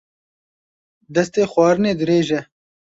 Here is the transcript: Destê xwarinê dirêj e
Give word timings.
Destê 1.13 1.43
xwarinê 1.51 1.91
dirêj 1.99 2.29
e 2.39 2.39